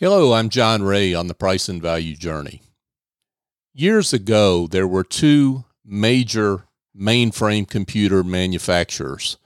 [0.00, 2.62] Hello, I'm John Rae on the Price and Value Journey.
[3.74, 9.38] Years ago, there were two major mainframe computer manufacturers.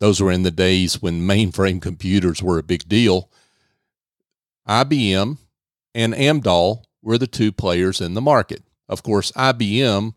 [0.00, 3.30] Those were in the days when mainframe computers were a big deal.
[4.66, 5.36] IBM
[5.94, 8.62] and Amdahl were the two players in the market.
[8.88, 10.14] Of course, IBM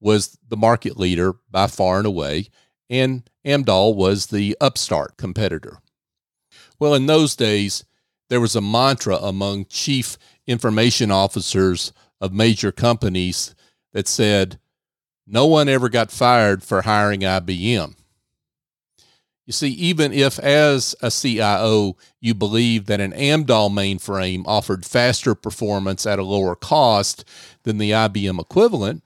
[0.00, 2.48] was the market leader by far and away,
[2.88, 5.76] and Amdahl was the upstart competitor.
[6.78, 7.84] Well, in those days,
[8.28, 13.54] there was a mantra among chief information officers of major companies
[13.92, 14.58] that said,
[15.26, 17.94] no one ever got fired for hiring IBM.
[19.46, 25.34] You see, even if as a CIO you believe that an Amdahl mainframe offered faster
[25.34, 27.24] performance at a lower cost
[27.62, 29.02] than the IBM equivalent,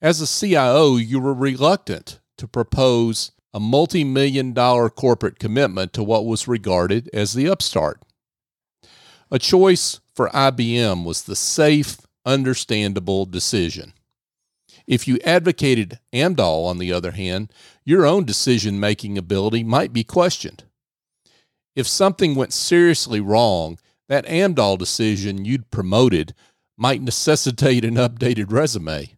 [0.00, 6.04] as a CIO you were reluctant to propose a multi million dollar corporate commitment to
[6.04, 8.00] what was regarded as the upstart.
[9.30, 13.92] A choice for IBM was the safe, understandable decision.
[14.86, 17.52] If you advocated Amdahl, on the other hand,
[17.84, 20.64] your own decision making ability might be questioned.
[21.76, 26.34] If something went seriously wrong, that Amdahl decision you'd promoted
[26.78, 29.10] might necessitate an updated resume.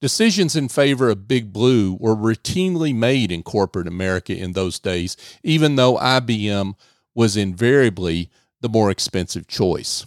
[0.00, 5.16] Decisions in favor of Big Blue were routinely made in corporate America in those days,
[5.42, 6.74] even though IBM
[7.14, 8.30] was invariably
[8.62, 10.06] the more expensive choice.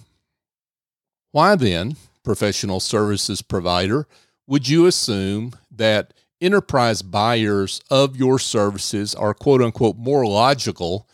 [1.32, 4.08] Why then, professional services provider,
[4.48, 11.08] would you assume that enterprise buyers of your services are quote unquote more logical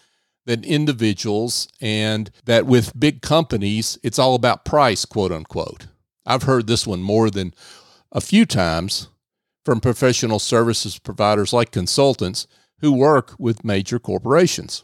[0.45, 5.88] than individuals and that with big companies, it's all about price, quote unquote?
[6.26, 7.53] I've heard this one more than
[8.11, 9.08] a few times
[9.66, 12.45] from professional services providers like consultants
[12.80, 14.83] who work with major corporations.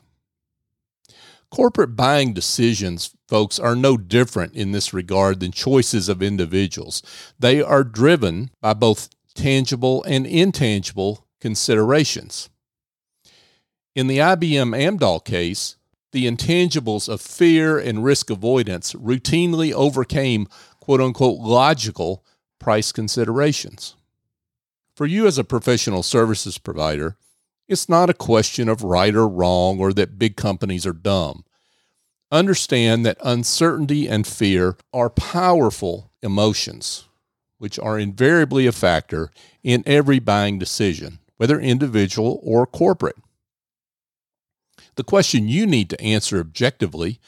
[1.49, 7.01] Corporate buying decisions, folks, are no different in this regard than choices of individuals.
[7.39, 12.49] They are driven by both tangible and intangible considerations.
[13.95, 15.77] In the IBM Amdahl case,
[16.11, 20.47] the intangibles of fear and risk avoidance routinely overcame
[20.79, 22.23] quote unquote logical
[22.59, 23.95] price considerations.
[24.95, 27.17] For you as a professional services provider,
[27.67, 31.43] it's not a question of right or wrong or that big companies are dumb.
[32.31, 37.07] Understand that uncertainty and fear are powerful emotions,
[37.57, 39.31] which are invariably a factor
[39.63, 43.17] in every buying decision, whether individual or corporate.
[44.95, 47.19] The question you need to answer objectively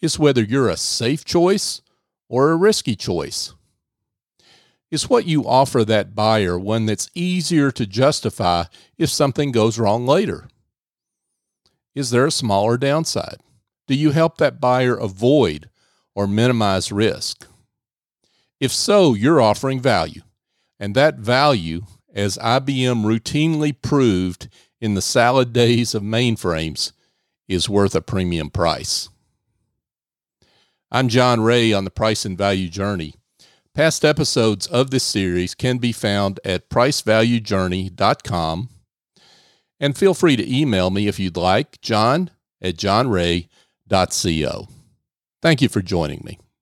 [0.00, 1.82] is whether you're a safe choice
[2.28, 3.54] or a risky choice.
[4.90, 8.64] Is what you offer that buyer one that's easier to justify
[8.96, 10.48] if something goes wrong later?
[11.94, 13.38] Is there a smaller downside?
[13.86, 15.68] Do you help that buyer avoid
[16.14, 17.46] or minimize risk?
[18.60, 20.22] If so, you're offering value.
[20.80, 21.82] And that value,
[22.14, 24.48] as IBM routinely proved
[24.80, 26.92] in the salad days of mainframes,
[27.46, 29.08] is worth a premium price.
[30.90, 33.14] I'm John Rae on the Price and Value Journey.
[33.78, 38.68] Past episodes of this series can be found at pricevaluejourney.com.
[39.78, 42.30] And feel free to email me if you'd like, john
[42.60, 44.66] at johnray.co.
[45.40, 46.40] Thank you for joining me.